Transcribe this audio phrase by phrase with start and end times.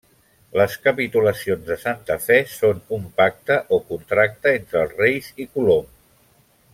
[0.59, 5.93] Les Capitulacions de Santa Fe, són un pacte o contracte entre els reis i Colom.